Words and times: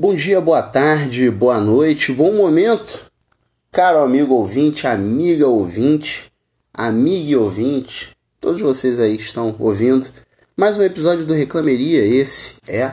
Bom 0.00 0.14
dia, 0.14 0.40
boa 0.40 0.62
tarde, 0.62 1.28
boa 1.28 1.60
noite, 1.60 2.12
bom 2.12 2.32
momento, 2.32 3.10
caro 3.72 3.98
amigo 3.98 4.32
ouvinte, 4.32 4.86
amiga 4.86 5.48
ouvinte, 5.48 6.30
amiga 6.72 7.40
ouvinte, 7.40 8.16
todos 8.40 8.60
vocês 8.60 9.00
aí 9.00 9.16
estão 9.16 9.56
ouvindo 9.58 10.08
mais 10.56 10.78
um 10.78 10.82
episódio 10.82 11.26
do 11.26 11.34
Reclameria. 11.34 12.00
Esse 12.04 12.58
é 12.68 12.92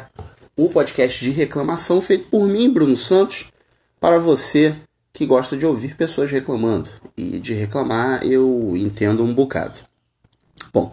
o 0.57 0.67
podcast 0.67 1.23
de 1.23 1.29
reclamação 1.29 2.01
feito 2.01 2.27
por 2.27 2.47
mim, 2.47 2.71
Bruno 2.71 2.97
Santos, 2.97 3.51
para 3.99 4.17
você 4.17 4.75
que 5.13 5.27
gosta 5.27 5.55
de 5.55 5.63
ouvir 5.63 5.95
pessoas 5.95 6.31
reclamando. 6.31 6.89
E 7.15 7.37
de 7.37 7.53
reclamar 7.53 8.25
eu 8.25 8.73
entendo 8.75 9.23
um 9.23 9.31
bocado. 9.31 9.77
Bom, 10.73 10.91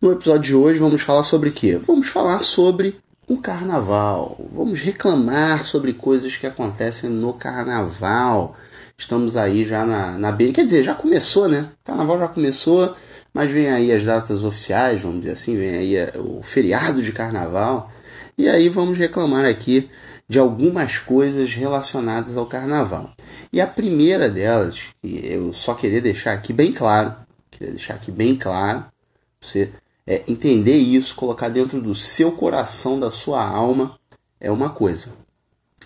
no 0.00 0.12
episódio 0.12 0.42
de 0.42 0.54
hoje 0.54 0.78
vamos 0.78 1.02
falar 1.02 1.24
sobre 1.24 1.48
o 1.48 1.52
quê? 1.52 1.76
Vamos 1.78 2.06
falar 2.06 2.42
sobre 2.42 2.96
o 3.28 3.36
carnaval. 3.40 4.36
Vamos 4.50 4.80
reclamar 4.80 5.62
sobre 5.62 5.92
coisas 5.92 6.34
que 6.36 6.46
acontecem 6.46 7.10
no 7.10 7.34
carnaval. 7.34 8.56
Estamos 8.96 9.36
aí 9.36 9.64
já 9.64 9.84
na, 9.84 10.18
na 10.18 10.32
beira. 10.32 10.54
Quer 10.54 10.64
dizer, 10.64 10.82
já 10.82 10.94
começou, 10.94 11.46
né? 11.46 11.68
O 11.82 11.86
carnaval 11.86 12.18
já 12.18 12.28
começou, 12.28 12.96
mas 13.32 13.52
vem 13.52 13.68
aí 13.68 13.92
as 13.92 14.02
datas 14.04 14.42
oficiais, 14.42 15.02
vamos 15.02 15.20
dizer 15.20 15.34
assim, 15.34 15.56
vem 15.56 15.76
aí 15.76 15.96
o 16.16 16.42
feriado 16.42 17.02
de 17.02 17.12
carnaval. 17.12 17.92
E 18.36 18.48
aí 18.48 18.68
vamos 18.68 18.96
reclamar 18.96 19.44
aqui 19.44 19.90
de 20.28 20.38
algumas 20.38 20.98
coisas 20.98 21.54
relacionadas 21.54 22.36
ao 22.36 22.46
carnaval. 22.46 23.12
E 23.52 23.60
a 23.60 23.66
primeira 23.66 24.30
delas, 24.30 24.80
que 25.02 25.20
eu 25.26 25.52
só 25.52 25.74
queria 25.74 26.00
deixar 26.00 26.32
aqui 26.32 26.52
bem 26.52 26.72
claro, 26.72 27.14
queria 27.50 27.72
deixar 27.72 27.94
aqui 27.94 28.10
bem 28.10 28.36
claro, 28.36 28.84
você 29.40 29.70
é, 30.08 30.22
entender 30.26 30.78
isso, 30.78 31.14
colocar 31.14 31.50
dentro 31.50 31.82
do 31.82 31.94
seu 31.94 32.32
coração, 32.32 32.98
da 32.98 33.10
sua 33.10 33.46
alma, 33.46 34.00
é 34.40 34.50
uma 34.50 34.70
coisa. 34.70 35.10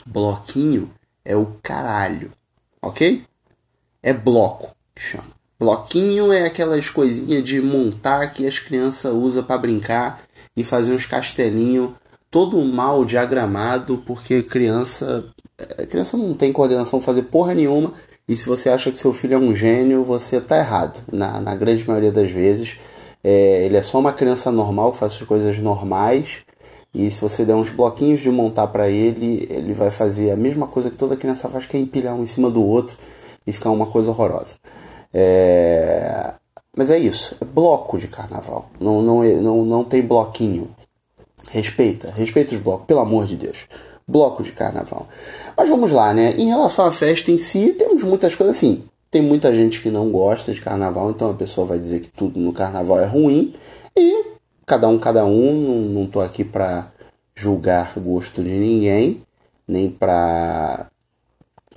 Bloquinho 0.07 0.93
é 1.25 1.37
o 1.37 1.57
caralho, 1.61 2.33
ok? 2.81 3.25
É 4.01 4.13
bloco 4.13 4.77
que 4.95 5.03
chama. 5.03 5.33
Bloquinho 5.59 6.33
é 6.33 6.47
aquelas 6.47 6.89
coisinhas 6.89 7.43
de 7.43 7.61
montar 7.61 8.29
que 8.29 8.47
as 8.47 8.61
crianças 8.61 9.13
usam 9.13 9.43
para 9.43 9.59
brincar 9.59 10.23
e 10.57 10.63
fazer 10.63 10.93
uns 10.93 11.05
castelinhos 11.05 11.91
todo 12.31 12.65
mal 12.65 13.05
diagramado, 13.05 13.99
porque 14.07 14.41
criança, 14.41 15.25
é, 15.59 15.85
criança 15.85 16.17
não 16.17 16.33
tem 16.33 16.53
coordenação 16.53 17.01
fazer 17.01 17.23
porra 17.23 17.55
nenhuma. 17.55 17.93
E 18.29 18.37
se 18.37 18.47
você 18.47 18.71
acha 18.71 18.93
que 18.93 18.99
seu 18.99 19.13
filho 19.13 19.35
é 19.35 19.39
um 19.39 19.53
gênio, 19.53 20.05
você 20.05 20.41
tá 20.41 20.59
errado. 20.59 21.03
Na, 21.13 21.41
na 21.41 21.57
grande 21.57 21.87
maioria 21.87 22.13
das 22.13 22.31
vezes, 22.31 22.79
é, 23.25 23.65
ele 23.65 23.77
é 23.77 23.83
só 23.83 23.99
uma 23.99 24.13
criança 24.13 24.51
normal 24.51 24.93
que 24.93 24.99
faz 24.99 25.13
as 25.13 25.23
coisas 25.23 25.59
normais. 25.59 26.43
E 26.95 27.11
se 27.11 27.21
você 27.21 27.45
der 27.45 27.55
uns 27.55 27.71
bloquinhos 27.71 28.21
de 28.21 28.31
montar 28.31 28.67
para 28.67 28.89
ele, 28.91 29.47
ele 29.51 29.73
vai 29.73 29.91
fazer 29.91 30.31
a 30.31 30.37
mesma 30.37 30.67
coisa 30.67 30.91
que 30.91 30.97
toda 30.97 31.17
criança 31.17 31.49
faz, 31.49 31.65
que 31.65 31.77
é 31.77 31.81
empilhar 31.81 32.15
um 32.15 32.23
em 32.23 32.27
cima 32.27 32.51
do 32.51 32.63
outro 32.63 32.99
e 33.47 33.53
ficar 33.53 33.71
uma 33.71 33.87
coisa 33.87 34.11
horrorosa. 34.11 34.57
É... 35.13 36.35
Mas 36.77 36.91
é 36.91 36.99
isso, 36.99 37.37
é 37.41 37.45
bloco 37.45 37.99
de 37.99 38.09
carnaval. 38.09 38.71
Não, 38.81 39.03
não, 39.03 39.23
não, 39.23 39.65
não 39.65 39.85
tem 39.85 40.03
bloquinho. 40.03 40.69
Respeita, 41.51 42.11
respeita 42.11 42.55
os 42.55 42.61
blocos, 42.61 42.87
pelo 42.87 43.01
amor 43.01 43.27
de 43.27 43.37
Deus. 43.37 43.67
Bloco 44.07 44.43
de 44.43 44.53
carnaval. 44.53 45.07
Mas 45.57 45.69
vamos 45.69 45.93
lá, 45.93 46.13
né? 46.13 46.35
Em 46.37 46.49
relação 46.49 46.87
à 46.87 46.91
festa 46.91 47.31
em 47.31 47.39
si, 47.39 47.75
temos 47.75 48.03
muitas 48.03 48.35
coisas 48.35 48.57
assim. 48.57 48.85
Tem 49.13 49.21
muita 49.21 49.55
gente 49.55 49.83
que 49.83 49.91
não 49.91 50.11
gosta 50.11 50.55
de 50.55 50.61
carnaval, 50.63 51.11
então 51.11 51.31
a 51.31 51.35
pessoa 51.35 51.67
vai 51.67 51.79
dizer 51.79 52.01
que 52.01 52.09
tudo 52.09 52.41
no 52.41 52.51
carnaval 52.51 52.99
é 52.99 53.05
ruim. 53.05 53.53
E 53.95 54.25
cada 54.65 54.89
um, 54.89 54.99
cada 54.99 55.27
um, 55.27 55.91
não, 55.93 56.07
tô 56.07 56.19
aqui 56.19 56.43
para 56.43 56.91
julgar 57.35 57.93
gosto 57.99 58.43
de 58.43 58.49
ninguém, 58.49 59.21
nem 59.69 59.91
para 59.91 60.87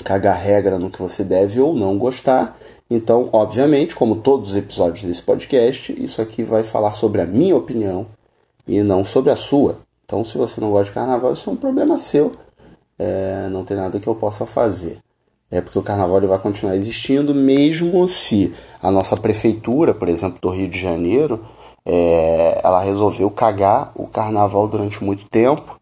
cagar 0.01 0.37
regra 0.37 0.79
no 0.79 0.89
que 0.89 1.01
você 1.01 1.25
deve 1.25 1.59
ou 1.59 1.75
não 1.75 1.97
gostar. 1.97 2.57
Então, 2.89 3.29
obviamente, 3.33 3.97
como 3.97 4.15
todos 4.15 4.51
os 4.51 4.55
episódios 4.55 5.03
desse 5.03 5.21
podcast, 5.21 5.93
isso 6.01 6.21
aqui 6.21 6.41
vai 6.41 6.63
falar 6.63 6.93
sobre 6.93 7.19
a 7.19 7.25
minha 7.25 7.57
opinião 7.57 8.07
e 8.65 8.81
não 8.81 9.03
sobre 9.03 9.29
a 9.33 9.35
sua. 9.35 9.79
Então, 10.05 10.23
se 10.23 10.37
você 10.37 10.61
não 10.61 10.71
gosta 10.71 10.85
de 10.85 10.93
carnaval, 10.93 11.33
isso 11.33 11.49
é 11.49 11.53
um 11.53 11.57
problema 11.57 11.99
seu. 11.99 12.31
É, 12.97 13.49
não 13.49 13.65
tem 13.65 13.75
nada 13.75 13.99
que 13.99 14.07
eu 14.07 14.15
possa 14.15 14.45
fazer 14.45 15.03
é 15.55 15.61
porque 15.61 15.79
o 15.79 15.83
carnaval 15.83 16.17
ele 16.17 16.27
vai 16.27 16.39
continuar 16.39 16.75
existindo, 16.75 17.33
mesmo 17.33 18.07
se 18.07 18.53
a 18.81 18.91
nossa 18.91 19.15
prefeitura, 19.15 19.93
por 19.93 20.07
exemplo, 20.09 20.37
do 20.41 20.49
Rio 20.49 20.67
de 20.67 20.79
Janeiro, 20.79 21.45
é, 21.85 22.59
ela 22.63 22.81
resolveu 22.81 23.29
cagar 23.29 23.91
o 23.95 24.07
carnaval 24.07 24.67
durante 24.67 25.03
muito 25.03 25.25
tempo. 25.25 25.79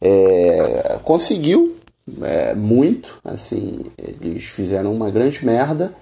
É, 0.00 0.98
conseguiu 1.02 1.76
é, 2.22 2.54
muito, 2.54 3.18
assim, 3.24 3.80
eles 3.98 4.44
fizeram 4.44 4.92
uma 4.92 5.10
grande 5.10 5.44
merda. 5.44 5.92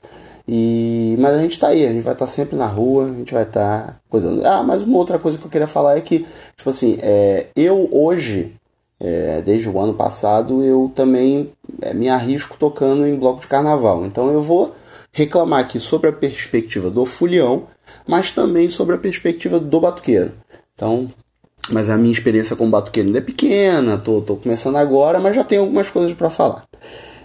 E, 0.51 1.15
mas 1.19 1.37
a 1.37 1.41
gente 1.41 1.53
está 1.53 1.69
aí, 1.69 1.85
a 1.85 1.93
gente 1.93 2.05
vai 2.05 2.15
estar 2.15 2.25
tá 2.25 2.31
sempre 2.31 2.57
na 2.57 2.67
rua, 2.67 3.05
a 3.05 3.13
gente 3.13 3.35
vai 3.35 3.43
estar 3.43 3.87
tá 3.87 3.97
coisando. 4.09 4.47
Ah, 4.47 4.63
mas 4.63 4.83
uma 4.83 4.97
outra 4.97 5.19
coisa 5.19 5.37
que 5.37 5.45
eu 5.45 5.51
queria 5.51 5.67
falar 5.67 5.99
é 5.99 6.01
que, 6.01 6.27
tipo 6.57 6.71
assim, 6.71 6.99
é, 7.03 7.49
eu 7.55 7.89
hoje 7.93 8.55
é, 9.01 9.41
desde 9.43 9.69
o 9.69 9.79
ano 9.79 9.95
passado 9.95 10.63
eu 10.63 10.91
também 10.95 11.53
é, 11.81 11.95
me 11.95 12.09
arrisco 12.09 12.57
tocando 12.59 13.07
em 13.07 13.17
bloco 13.17 13.41
de 13.41 13.47
carnaval. 13.47 14.05
Então 14.05 14.31
eu 14.33 14.43
vou 14.43 14.75
reclamar 15.13 15.61
aqui 15.61 15.81
sobre 15.81 16.11
a 16.11 16.13
perspectiva 16.13 16.91
do 16.91 17.05
fulião, 17.05 17.67
mas 18.07 18.33
também 18.33 18.69
sobre 18.69 18.95
a 18.95 18.99
perspectiva 18.99 19.59
do 19.59 19.81
batuqueiro. 19.81 20.33
Então, 20.75 21.11
mas 21.71 21.91
a 21.91 21.97
minha 21.97 22.13
experiência 22.13 22.57
com 22.57 22.71
batuqueiro 22.71 23.09
ainda 23.09 23.19
é 23.19 23.23
pequena, 23.23 23.99
tô, 23.99 24.21
tô 24.21 24.37
começando 24.37 24.77
agora, 24.77 25.21
mas 25.21 25.35
já 25.35 25.45
tenho 25.45 25.63
algumas 25.63 25.91
coisas 25.91 26.15
para 26.15 26.31
falar. 26.31 26.65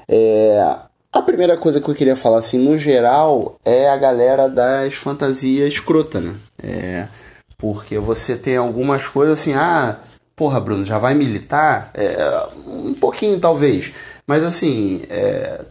É, 0.07 0.77
a 1.11 1.21
primeira 1.21 1.55
coisa 1.55 1.79
que 1.79 1.87
eu 1.87 1.95
queria 1.95 2.15
falar, 2.15 2.39
assim, 2.39 2.57
no 2.57 2.77
geral, 2.77 3.57
é 3.63 3.89
a 3.89 3.97
galera 3.97 4.49
das 4.49 4.95
fantasias 4.95 5.71
escrota, 5.71 6.19
né? 6.19 6.35
É, 6.61 7.07
porque 7.57 7.99
você 7.99 8.35
tem 8.35 8.57
algumas 8.57 9.07
coisas 9.07 9.39
assim, 9.39 9.53
ah, 9.53 9.97
porra, 10.35 10.59
Bruno, 10.59 10.85
já 10.85 10.97
vai 10.97 11.13
militar? 11.13 11.91
É, 11.93 12.47
um 12.67 12.93
pouquinho, 12.93 13.39
talvez. 13.39 13.93
Mas 14.25 14.43
assim, 14.43 15.01
é, 15.09 15.65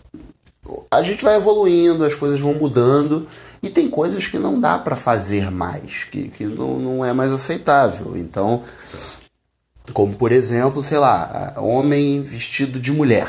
a 0.90 1.02
gente 1.02 1.24
vai 1.24 1.36
evoluindo, 1.36 2.04
as 2.04 2.14
coisas 2.14 2.40
vão 2.40 2.54
mudando. 2.54 3.26
E 3.62 3.70
tem 3.70 3.88
coisas 3.88 4.26
que 4.26 4.38
não 4.38 4.58
dá 4.58 4.76
para 4.76 4.96
fazer 4.96 5.48
mais, 5.48 6.02
que, 6.04 6.28
que 6.28 6.44
não, 6.44 6.80
não 6.80 7.04
é 7.04 7.12
mais 7.12 7.30
aceitável. 7.30 8.16
Então, 8.16 8.64
como 9.92 10.14
por 10.16 10.32
exemplo, 10.32 10.82
sei 10.82 10.98
lá, 10.98 11.54
homem 11.56 12.22
vestido 12.22 12.80
de 12.80 12.90
mulher. 12.90 13.28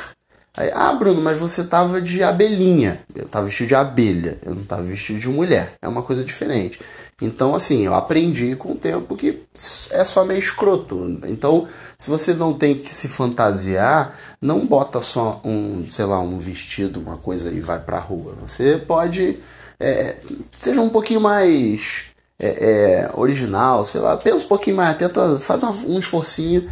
Aí, 0.56 0.69
ah, 0.72 0.94
Bruno, 0.94 1.19
mas 1.19 1.40
você 1.40 1.64
tava 1.64 2.00
de 2.00 2.22
abelhinha. 2.22 3.02
Eu 3.16 3.28
tava 3.28 3.47
vestido 3.47 3.69
de 3.69 3.75
abelha, 3.75 4.38
eu 4.46 4.53
não 4.53 4.64
tava 4.64 4.84
vestido 4.84 5.19
de 5.19 5.28
mulher. 5.28 5.74
É 5.81 5.88
uma 5.88 6.03
coisa 6.03 6.24
diferente. 6.24 6.80
Então, 7.19 7.56
assim, 7.56 7.86
eu 7.86 7.96
aprendi 7.96 8.56
com 8.56 8.74
o 8.74 8.75
tempo 8.75 9.16
que 9.16 9.44
é 9.90 10.03
só 10.03 10.24
meio 10.25 10.38
escroto. 10.38 11.19
Então, 11.25 11.68
se 11.97 12.09
você 12.09 12.34
não 12.34 12.53
tem 12.53 12.75
que 12.75 12.94
se 12.94 13.08
fantasiar, 13.08 14.16
não 14.40 14.66
bota 14.66 15.02
só 15.02 15.42
um, 15.44 15.88
sei 15.90 16.06
lá, 16.06 16.19
um 16.19 16.38
vestido, 16.38 17.00
uma 17.00 17.18
coisa 17.18 17.52
e 17.52 17.59
vai 17.59 17.80
pra 17.80 17.97
rua. 17.97 18.36
Você 18.46 18.78
pode. 18.78 19.40
É, 19.80 20.18
seja 20.52 20.81
um 20.81 20.90
pouquinho 20.90 21.19
mais 21.19 22.13
é, 22.38 22.47
é, 22.47 23.12
original, 23.16 23.86
sei 23.86 24.02
lá, 24.02 24.16
pensa 24.18 24.46
um 24.46 24.50
pouquinho 24.50 24.75
mais, 24.75 24.97
tenta, 24.97 25.40
faz 25.40 25.63
um 25.63 25.97
esforcinho 25.97 26.69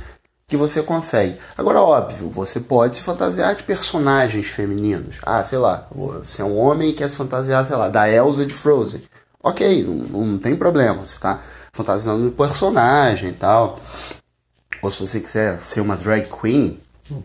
que 0.51 0.57
você 0.57 0.83
consegue. 0.83 1.39
Agora, 1.57 1.81
óbvio, 1.81 2.29
você 2.29 2.59
pode 2.59 2.97
se 2.97 3.01
fantasiar 3.01 3.55
de 3.55 3.63
personagens 3.63 4.45
femininos. 4.45 5.17
Ah, 5.23 5.43
sei 5.43 5.57
lá, 5.57 5.87
você 5.91 6.43
é 6.43 6.45
um 6.45 6.59
homem 6.59 6.89
e 6.89 6.93
quer 6.93 7.09
se 7.09 7.15
fantasiar, 7.15 7.65
sei 7.65 7.75
lá, 7.75 7.89
da 7.89 8.07
Elsa 8.07 8.45
de 8.45 8.53
Frozen 8.53 9.01
ok, 9.43 9.83
não, 9.83 9.95
não 10.25 10.37
tem 10.37 10.55
problema, 10.55 11.05
você 11.05 11.19
tá 11.19 11.41
fantasiando 11.71 12.27
o 12.27 12.31
personagem 12.31 13.29
e 13.29 13.33
tal. 13.33 13.79
Ou 14.81 14.91
se 14.91 15.05
você 15.05 15.19
quiser 15.19 15.59
ser 15.59 15.81
uma 15.81 15.95
drag 15.95 16.27
queen, 16.29 16.79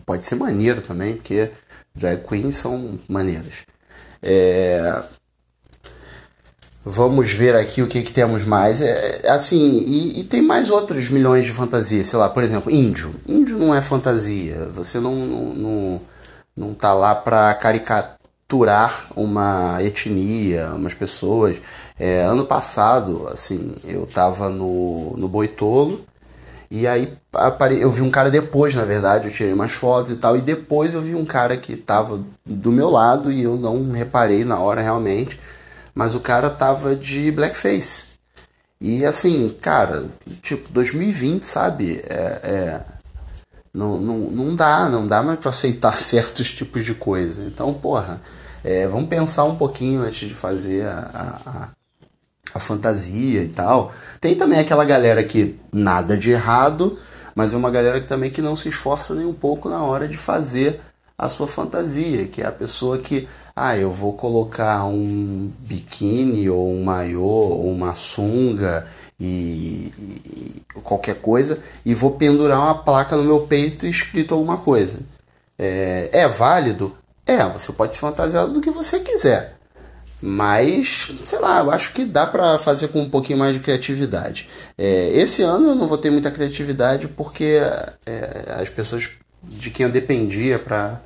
pode 0.05 0.25
ser 0.25 0.35
maneiro 0.35 0.81
também, 0.81 1.15
porque 1.15 1.51
drag 1.95 2.23
queens 2.23 2.57
são 2.57 2.99
maneiras. 3.07 3.65
É... 4.21 5.03
Vamos 6.89 7.33
ver 7.33 7.53
aqui 7.53 7.81
o 7.81 7.87
que, 7.87 8.01
que 8.01 8.11
temos 8.13 8.45
mais. 8.45 8.81
É, 8.81 9.29
assim, 9.29 9.83
e, 9.85 10.21
e, 10.21 10.23
tem 10.23 10.41
mais 10.41 10.69
outros 10.69 11.09
milhões 11.09 11.45
de 11.45 11.51
fantasias. 11.51 12.07
Sei 12.07 12.17
lá, 12.17 12.29
por 12.29 12.43
exemplo, 12.43 12.71
índio. 12.71 13.13
Índio 13.27 13.57
não 13.57 13.75
é 13.75 13.81
fantasia. 13.81 14.69
Você 14.73 14.99
não, 14.99 15.13
não, 15.15 16.01
não, 16.55 16.73
tá 16.73 16.93
lá 16.93 17.13
pra 17.13 17.53
caricaturar 17.55 19.07
uma 19.15 19.77
etnia, 19.83 20.69
umas 20.75 20.93
pessoas. 20.93 21.57
É, 21.99 22.21
ano 22.23 22.45
passado, 22.45 23.27
assim, 23.33 23.75
eu 23.83 24.05
tava 24.05 24.49
no, 24.49 25.13
no 25.17 25.27
Boitolo 25.27 26.05
e 26.69 26.85
aí 26.85 27.11
eu 27.79 27.91
vi 27.91 28.01
um 28.01 28.11
cara 28.11 28.29
depois, 28.29 28.75
na 28.75 28.83
verdade, 28.83 29.27
eu 29.27 29.33
tirei 29.33 29.53
umas 29.53 29.71
fotos 29.71 30.11
e 30.11 30.17
tal, 30.17 30.35
e 30.35 30.41
depois 30.41 30.93
eu 30.93 31.01
vi 31.01 31.15
um 31.15 31.25
cara 31.25 31.55
que 31.55 31.77
tava 31.77 32.21
do 32.45 32.71
meu 32.71 32.89
lado 32.89 33.31
e 33.31 33.43
eu 33.43 33.55
não 33.55 33.91
reparei 33.91 34.43
na 34.43 34.59
hora 34.59 34.81
realmente, 34.81 35.39
mas 35.97 36.13
o 36.13 36.19
cara 36.19 36.47
tava 36.47 36.95
de 36.95 37.31
blackface. 37.31 38.03
E 38.79 39.03
assim, 39.03 39.49
cara, 39.59 40.05
tipo, 40.43 40.69
2020, 40.69 41.43
sabe? 41.43 41.99
É, 42.07 42.39
é, 42.43 42.81
não, 43.73 43.97
não, 43.97 44.17
não 44.29 44.55
dá, 44.55 44.87
não 44.89 45.07
dá 45.07 45.23
mais 45.23 45.39
para 45.39 45.49
aceitar 45.49 45.93
certos 45.97 46.53
tipos 46.53 46.85
de 46.85 46.93
coisa. 46.93 47.43
Então, 47.45 47.73
porra, 47.73 48.21
é, 48.63 48.87
vamos 48.87 49.09
pensar 49.09 49.45
um 49.45 49.55
pouquinho 49.55 50.01
antes 50.01 50.29
de 50.29 50.35
fazer 50.35 50.85
a, 50.85 51.41
a, 51.43 51.69
a 52.53 52.59
fantasia 52.59 53.41
e 53.41 53.47
tal. 53.47 53.91
Tem 54.21 54.35
também 54.35 54.59
aquela 54.59 54.85
galera 54.85 55.23
que 55.23 55.59
nada 55.73 56.15
de 56.15 56.29
errado, 56.29 56.99
mas 57.33 57.55
é 57.55 57.57
uma 57.57 57.71
galera 57.71 57.99
que 57.99 58.07
também 58.07 58.29
que 58.29 58.41
não 58.43 58.55
se 58.55 58.69
esforça 58.69 59.15
nem 59.15 59.25
um 59.25 59.33
pouco 59.33 59.67
na 59.67 59.81
hora 59.81 60.07
de 60.07 60.15
fazer 60.15 60.79
a 61.17 61.27
sua 61.27 61.47
fantasia, 61.47 62.27
que 62.27 62.43
é 62.43 62.45
a 62.45 62.51
pessoa 62.51 62.99
que, 62.99 63.27
ah, 63.59 63.75
eu 63.75 63.91
vou 63.91 64.13
colocar 64.13 64.85
um 64.85 65.51
biquíni 65.59 66.47
ou 66.47 66.71
um 66.71 66.83
maiô 66.83 67.23
ou 67.23 67.71
uma 67.71 67.95
sunga 67.95 68.85
e, 69.19 69.91
e, 69.97 70.61
qualquer 70.83 71.15
coisa 71.15 71.57
e 71.83 71.95
vou 71.95 72.11
pendurar 72.11 72.59
uma 72.59 72.75
placa 72.75 73.17
no 73.17 73.23
meu 73.23 73.41
peito 73.41 73.87
escrito 73.87 74.35
alguma 74.35 74.57
coisa. 74.57 74.99
É, 75.57 76.09
é 76.11 76.27
válido? 76.27 76.95
É, 77.25 77.43
você 77.49 77.73
pode 77.73 77.93
se 77.95 77.99
fantasiar 77.99 78.47
do 78.47 78.61
que 78.61 78.69
você 78.69 78.99
quiser. 78.99 79.57
Mas, 80.21 81.11
sei 81.25 81.39
lá, 81.39 81.59
eu 81.59 81.71
acho 81.71 81.93
que 81.93 82.05
dá 82.05 82.27
para 82.27 82.59
fazer 82.59 82.89
com 82.89 83.01
um 83.01 83.09
pouquinho 83.09 83.39
mais 83.39 83.55
de 83.55 83.59
criatividade. 83.59 84.47
É, 84.77 85.09
esse 85.13 85.41
ano 85.41 85.69
eu 85.69 85.75
não 85.75 85.87
vou 85.87 85.97
ter 85.97 86.11
muita 86.11 86.29
criatividade 86.29 87.07
porque 87.07 87.59
é, 88.05 88.53
as 88.61 88.69
pessoas 88.69 89.09
de 89.43 89.71
quem 89.71 89.87
eu 89.87 89.91
dependia 89.91 90.59
para 90.59 91.01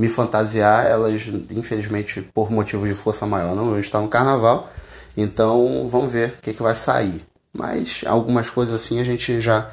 me 0.00 0.08
fantasiar, 0.08 0.86
elas, 0.86 1.28
infelizmente, 1.50 2.22
por 2.22 2.50
motivos 2.50 2.88
de 2.88 2.94
força 2.94 3.26
maior, 3.26 3.54
não 3.54 3.78
estão 3.78 4.00
no 4.00 4.08
carnaval. 4.08 4.70
Então, 5.14 5.86
vamos 5.90 6.10
ver 6.10 6.30
o 6.30 6.40
que, 6.40 6.54
que 6.54 6.62
vai 6.62 6.74
sair. 6.74 7.22
Mas 7.52 8.02
algumas 8.06 8.48
coisas 8.48 8.74
assim 8.74 8.98
a 8.98 9.04
gente 9.04 9.42
já 9.42 9.70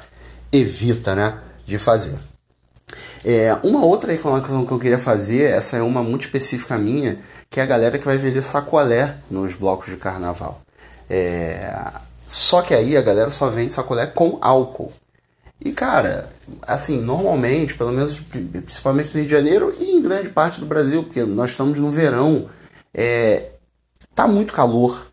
evita, 0.52 1.14
né, 1.14 1.38
de 1.64 1.78
fazer. 1.78 2.18
É, 3.24 3.56
uma 3.62 3.82
outra 3.82 4.12
reclamação 4.12 4.66
que 4.66 4.72
eu 4.72 4.78
queria 4.78 4.98
fazer, 4.98 5.44
essa 5.44 5.78
é 5.78 5.82
uma 5.82 6.02
muito 6.02 6.26
específica 6.26 6.76
minha, 6.76 7.18
que 7.48 7.58
é 7.58 7.62
a 7.62 7.66
galera 7.66 7.98
que 7.98 8.04
vai 8.04 8.18
vender 8.18 8.42
sacolé 8.42 9.14
nos 9.30 9.54
blocos 9.54 9.88
de 9.88 9.96
carnaval. 9.96 10.60
É, 11.08 11.72
só 12.28 12.60
que 12.60 12.74
aí 12.74 12.98
a 12.98 13.02
galera 13.02 13.30
só 13.30 13.48
vende 13.48 13.72
sacolé 13.72 14.06
com 14.06 14.36
álcool. 14.42 14.92
E 15.60 15.72
cara, 15.72 16.30
assim, 16.62 17.00
normalmente, 17.00 17.74
pelo 17.74 17.90
menos 17.90 18.20
principalmente 18.20 19.08
no 19.08 19.20
Rio 19.20 19.24
de 19.24 19.30
Janeiro 19.30 19.74
e 19.78 19.96
em 19.96 20.02
grande 20.02 20.30
parte 20.30 20.60
do 20.60 20.66
Brasil, 20.66 21.02
porque 21.02 21.22
nós 21.24 21.50
estamos 21.50 21.78
no 21.78 21.90
verão, 21.90 22.48
é, 22.94 23.50
tá 24.14 24.28
muito 24.28 24.52
calor, 24.52 25.08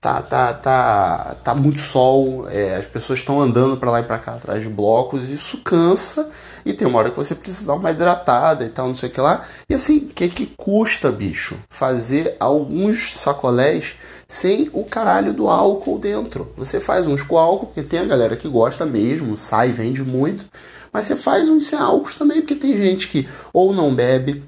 tá, 0.00 0.22
tá, 0.22 0.52
tá, 0.52 1.36
tá 1.42 1.54
muito 1.54 1.80
sol, 1.80 2.46
é, 2.50 2.76
as 2.76 2.86
pessoas 2.86 3.18
estão 3.18 3.40
andando 3.40 3.76
para 3.76 3.90
lá 3.90 4.00
e 4.00 4.04
para 4.04 4.18
cá 4.18 4.34
atrás 4.34 4.62
de 4.62 4.68
blocos, 4.68 5.28
isso 5.30 5.62
cansa 5.64 6.30
e 6.64 6.72
tem 6.72 6.86
uma 6.86 6.98
hora 6.98 7.10
que 7.10 7.16
você 7.16 7.34
precisa 7.34 7.66
dar 7.66 7.74
uma 7.74 7.90
hidratada 7.90 8.64
e 8.64 8.68
tal, 8.68 8.88
não 8.88 8.94
sei 8.94 9.08
o 9.08 9.12
que 9.12 9.20
lá. 9.20 9.44
E 9.68 9.74
assim, 9.74 9.98
o 9.98 10.08
que 10.08 10.28
que 10.28 10.46
custa, 10.46 11.10
bicho? 11.10 11.56
Fazer 11.70 12.36
alguns 12.38 13.14
sacolés 13.14 13.96
sem 14.30 14.68
o 14.74 14.84
caralho 14.84 15.32
do 15.32 15.48
álcool 15.48 15.98
dentro. 15.98 16.52
Você 16.56 16.78
faz 16.80 17.06
uns 17.06 17.22
com 17.22 17.38
álcool, 17.38 17.66
porque 17.66 17.82
tem 17.82 18.00
a 18.00 18.04
galera 18.04 18.36
que 18.36 18.46
gosta 18.46 18.84
mesmo, 18.84 19.36
sai, 19.36 19.72
vende 19.72 20.02
muito. 20.02 20.44
Mas 20.92 21.06
você 21.06 21.16
faz 21.16 21.48
uns 21.48 21.66
sem 21.66 21.78
álcool 21.78 22.12
também, 22.16 22.40
porque 22.40 22.54
tem 22.54 22.76
gente 22.76 23.08
que 23.08 23.28
ou 23.52 23.72
não 23.72 23.94
bebe, 23.94 24.42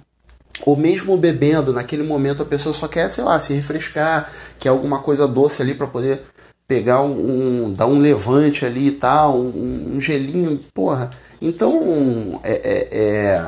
ou 0.66 0.76
mesmo 0.76 1.16
bebendo, 1.16 1.72
naquele 1.72 2.02
momento 2.02 2.42
a 2.42 2.46
pessoa 2.46 2.74
só 2.74 2.86
quer, 2.86 3.08
sei 3.08 3.24
lá, 3.24 3.38
se 3.38 3.54
refrescar, 3.54 4.30
quer 4.58 4.68
alguma 4.68 4.98
coisa 4.98 5.26
doce 5.26 5.62
ali 5.62 5.74
para 5.74 5.86
poder 5.86 6.20
pegar 6.68 7.02
um, 7.02 7.64
um, 7.64 7.72
dar 7.72 7.86
um 7.86 7.98
levante 7.98 8.64
ali 8.64 8.88
e 8.88 8.92
tal, 8.92 9.36
um, 9.36 9.94
um 9.96 10.00
gelinho, 10.00 10.60
porra. 10.74 11.10
Então, 11.40 12.38
é, 12.44 12.52
é, 12.52 12.88
é, 12.92 13.46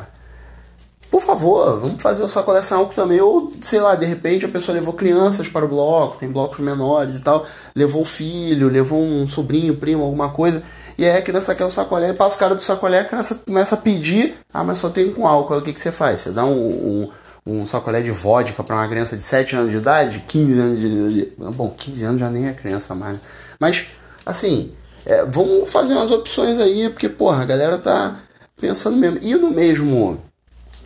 por 1.13 1.21
favor, 1.21 1.79
vamos 1.79 2.01
fazer 2.01 2.27
sacolé 2.27 2.63
sem 2.63 2.75
álcool 2.75 2.95
também. 2.95 3.21
Ou, 3.21 3.53
sei 3.61 3.79
lá, 3.79 3.93
de 3.93 4.03
repente 4.03 4.45
a 4.45 4.49
pessoa 4.49 4.73
levou 4.73 4.95
crianças 4.95 5.47
para 5.47 5.63
o 5.63 5.67
bloco, 5.67 6.17
tem 6.17 6.27
blocos 6.27 6.57
menores 6.57 7.17
e 7.17 7.21
tal, 7.21 7.45
levou 7.75 8.01
o 8.01 8.05
filho, 8.05 8.67
levou 8.67 8.99
um 8.99 9.27
sobrinho, 9.27 9.75
primo, 9.75 10.03
alguma 10.03 10.29
coisa. 10.29 10.63
E 10.97 11.05
aí 11.05 11.15
a 11.15 11.21
criança 11.21 11.53
quer 11.53 11.65
o 11.65 11.69
sacolé, 11.69 12.13
passa 12.13 12.35
o 12.35 12.39
cara 12.39 12.55
do 12.55 12.63
sacolé, 12.63 13.01
a 13.01 13.05
criança 13.05 13.35
começa 13.45 13.75
a 13.75 13.77
pedir, 13.77 14.39
ah, 14.51 14.63
mas 14.63 14.79
só 14.79 14.89
tem 14.89 15.13
com 15.13 15.27
álcool. 15.27 15.57
O 15.57 15.61
que, 15.61 15.71
que 15.71 15.79
você 15.79 15.91
faz? 15.91 16.21
Você 16.21 16.31
dá 16.31 16.45
um, 16.45 17.09
um, 17.45 17.59
um 17.61 17.65
sacolé 17.67 18.01
de 18.01 18.09
vodka 18.09 18.63
para 18.63 18.75
uma 18.75 18.87
criança 18.87 19.15
de 19.15 19.23
7 19.23 19.55
anos 19.55 19.69
de 19.69 19.77
idade? 19.77 20.23
15 20.27 20.59
anos 20.59 20.79
de. 20.79 21.31
Bom, 21.37 21.69
15 21.77 22.05
anos 22.05 22.21
já 22.21 22.29
nem 22.31 22.47
é 22.47 22.53
criança 22.53 22.95
mais. 22.95 23.19
Mas, 23.59 23.85
assim, 24.25 24.71
é, 25.05 25.23
vamos 25.25 25.71
fazer 25.71 25.93
umas 25.93 26.09
opções 26.09 26.57
aí, 26.57 26.89
porque, 26.89 27.07
porra, 27.07 27.43
a 27.43 27.45
galera 27.45 27.77
tá 27.77 28.15
pensando 28.59 28.97
mesmo. 28.97 29.19
E 29.21 29.35
no 29.35 29.51
mesmo. 29.51 30.32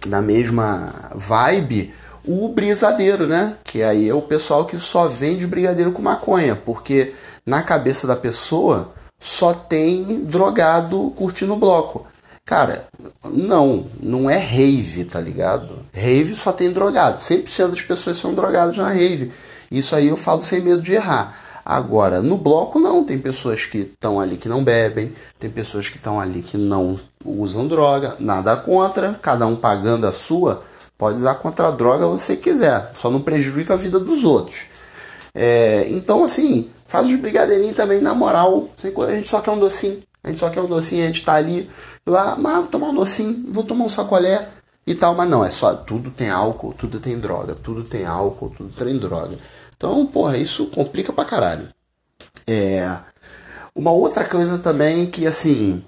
Na 0.05 0.21
mesma 0.21 1.11
vibe, 1.15 1.93
o 2.25 2.49
brisadeiro, 2.49 3.25
né? 3.25 3.55
Que 3.63 3.81
aí 3.81 4.09
é 4.09 4.13
o 4.13 4.21
pessoal 4.21 4.65
que 4.65 4.77
só 4.77 5.07
vende 5.07 5.47
brigadeiro 5.47 5.91
com 5.91 6.01
maconha, 6.01 6.55
porque 6.55 7.13
na 7.45 7.63
cabeça 7.63 8.05
da 8.05 8.15
pessoa 8.15 8.93
só 9.19 9.53
tem 9.53 10.23
drogado 10.25 11.11
curtindo 11.15 11.55
bloco. 11.55 12.05
Cara, 12.45 12.87
não, 13.25 13.87
não 14.01 14.29
é 14.29 14.37
rave, 14.37 15.03
tá 15.03 15.19
ligado? 15.19 15.79
Rave 15.93 16.33
só 16.33 16.51
tem 16.51 16.71
drogado. 16.71 17.17
100% 17.17 17.69
das 17.69 17.81
pessoas 17.81 18.17
são 18.17 18.33
drogadas 18.33 18.77
na 18.77 18.87
rave. 18.87 19.33
Isso 19.69 19.95
aí 19.95 20.07
eu 20.07 20.15
falo 20.15 20.41
sem 20.41 20.61
medo 20.61 20.81
de 20.81 20.93
errar. 20.93 21.37
Agora, 21.69 22.21
no 22.21 22.37
bloco 22.37 22.79
não, 22.79 23.03
tem 23.03 23.19
pessoas 23.19 23.65
que 23.65 23.79
estão 23.79 24.21
ali 24.21 24.37
que 24.37 24.47
não 24.47 24.63
bebem, 24.63 25.11
tem 25.37 25.49
pessoas 25.49 25.89
que 25.89 25.97
estão 25.97 26.17
ali 26.17 26.41
que 26.41 26.57
não 26.57 26.97
usam 27.25 27.67
droga, 27.67 28.15
nada 28.21 28.55
contra, 28.55 29.19
cada 29.21 29.45
um 29.45 29.53
pagando 29.53 30.07
a 30.07 30.13
sua, 30.13 30.63
pode 30.97 31.17
usar 31.17 31.35
contra 31.35 31.67
a 31.67 31.71
droga 31.71 32.07
você 32.07 32.37
quiser, 32.37 32.91
só 32.93 33.11
não 33.11 33.19
prejudica 33.19 33.73
a 33.73 33.75
vida 33.75 33.99
dos 33.99 34.23
outros. 34.23 34.67
É, 35.35 35.85
então, 35.89 36.23
assim, 36.23 36.71
faz 36.85 37.07
os 37.07 37.15
brigadeirinhos 37.17 37.75
também, 37.75 37.99
na 37.99 38.13
moral, 38.13 38.69
a 38.81 39.11
gente 39.11 39.27
só 39.27 39.41
quer 39.41 39.51
um 39.51 39.59
docinho, 39.59 40.01
a 40.23 40.29
gente 40.29 40.39
só 40.39 40.49
quer 40.49 40.61
um 40.61 40.67
docinho, 40.67 41.03
a 41.03 41.07
gente 41.07 41.25
tá 41.25 41.33
ali, 41.33 41.69
ah, 42.07 42.37
mas 42.39 42.59
vou 42.59 42.67
tomar 42.67 42.87
um 42.91 42.95
docinho, 42.95 43.43
vou 43.49 43.65
tomar 43.65 43.83
um 43.83 43.89
sacolé 43.89 44.47
e 44.85 44.95
tal, 44.95 45.13
mas 45.15 45.29
não, 45.29 45.43
é 45.43 45.49
só, 45.49 45.73
tudo 45.73 46.11
tem 46.11 46.29
álcool, 46.29 46.73
tudo 46.73 46.97
tem 46.97 47.19
droga, 47.19 47.53
tudo 47.53 47.83
tem 47.83 48.05
álcool, 48.05 48.53
tudo 48.55 48.73
tem 48.73 48.97
droga. 48.97 49.35
Então, 49.77 50.05
porra, 50.07 50.37
isso 50.37 50.65
complica 50.67 51.13
pra 51.13 51.23
caralho. 51.23 51.69
É, 52.45 52.97
uma 53.75 53.91
outra 53.91 54.25
coisa 54.25 54.57
também 54.57 55.05
que, 55.05 55.27
assim, 55.27 55.83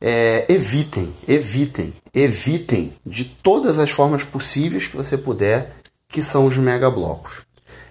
é, 0.00 0.44
evitem, 0.48 1.14
evitem, 1.26 1.94
evitem 2.14 2.92
de 3.04 3.24
todas 3.24 3.78
as 3.78 3.90
formas 3.90 4.22
possíveis 4.22 4.86
que 4.86 4.96
você 4.96 5.16
puder, 5.16 5.76
que 6.08 6.22
são 6.22 6.46
os 6.46 6.56
megablocos. 6.58 7.46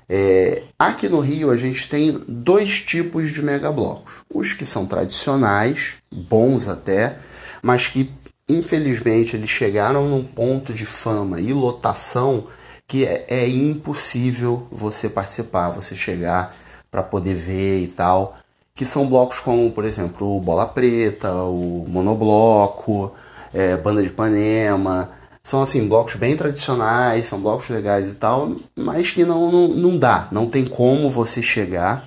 É, 0.07 0.61
aqui 0.77 1.09
no 1.09 1.19
Rio 1.19 1.49
a 1.49 1.57
gente 1.57 1.89
tem 1.89 2.23
dois 2.27 2.79
tipos 2.81 3.31
de 3.31 3.41
megablocos. 3.41 4.21
Os 4.31 4.53
que 4.53 4.65
são 4.65 4.85
tradicionais, 4.85 5.95
bons 6.11 6.67
até, 6.67 7.17
mas 7.63 7.87
que 7.87 8.11
infelizmente 8.47 9.35
eles 9.35 9.49
chegaram 9.49 10.07
num 10.07 10.23
ponto 10.23 10.71
de 10.71 10.85
fama 10.85 11.41
e 11.41 11.51
lotação 11.51 12.45
que 12.87 13.05
é, 13.05 13.25
é 13.27 13.47
impossível 13.47 14.67
você 14.71 15.09
participar, 15.09 15.69
você 15.69 15.95
chegar 15.95 16.55
para 16.91 17.03
poder 17.03 17.33
ver 17.33 17.81
e 17.81 17.87
tal. 17.87 18.37
Que 18.73 18.85
são 18.85 19.07
blocos 19.07 19.39
como, 19.39 19.71
por 19.71 19.85
exemplo, 19.85 20.35
o 20.35 20.39
Bola 20.39 20.65
Preta, 20.65 21.33
o 21.33 21.85
Monobloco, 21.87 23.13
é, 23.53 23.77
Banda 23.77 24.01
de 24.01 24.09
Ipanema. 24.09 25.11
São 25.41 25.61
assim, 25.61 25.87
blocos 25.87 26.15
bem 26.15 26.35
tradicionais, 26.35 27.27
são 27.27 27.39
blocos 27.39 27.69
legais 27.69 28.11
e 28.11 28.15
tal, 28.15 28.55
mas 28.75 29.11
que 29.11 29.23
não, 29.23 29.51
não, 29.51 29.67
não 29.67 29.97
dá, 29.97 30.27
não 30.31 30.47
tem 30.47 30.65
como 30.65 31.09
você 31.11 31.41
chegar, 31.41 32.03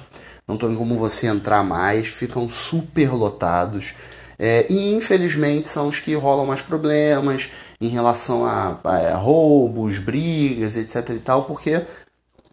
não 0.47 0.57
tem 0.57 0.75
como 0.75 0.97
você 0.97 1.29
entrar 1.29 1.63
mais, 1.63 2.09
ficam 2.09 2.49
super 2.49 3.13
lotados. 3.13 3.95
É, 4.39 4.67
e 4.69 4.93
infelizmente 4.93 5.69
são 5.69 5.89
os 5.89 6.01
que 6.01 6.15
rolam 6.15 6.47
mais 6.47 6.63
problemas, 6.63 7.51
em 7.81 7.89
relação 7.89 8.45
a, 8.45 8.79
a, 8.83 9.17
roubos, 9.17 9.99
brigas, 9.99 10.77
etc 10.77 11.11
e 11.11 11.19
tal, 11.19 11.45
porque 11.45 11.83